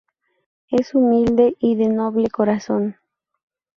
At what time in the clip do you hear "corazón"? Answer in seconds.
2.31-2.95